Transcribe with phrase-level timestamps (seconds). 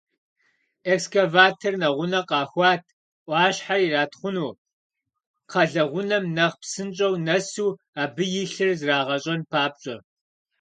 [0.93, 2.83] Экскаватор нэгъунэ къахуат,
[3.25, 4.51] Ӏуащхьэр иратхъуну,
[5.49, 7.69] кхъэлэгъунэм нэхъ псынщӀэу нэсу
[8.01, 9.95] абы илъыр зрагъэщӀэн папщӀэ.